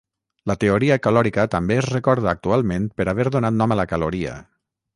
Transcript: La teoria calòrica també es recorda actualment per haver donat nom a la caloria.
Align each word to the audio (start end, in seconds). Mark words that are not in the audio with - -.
La 0.51 0.53
teoria 0.61 0.95
calòrica 1.07 1.43
també 1.57 1.77
es 1.83 1.89
recorda 1.91 2.31
actualment 2.33 2.89
per 3.01 3.07
haver 3.13 3.29
donat 3.39 3.61
nom 3.61 3.77
a 3.77 3.81
la 3.83 3.87
caloria. 3.93 4.35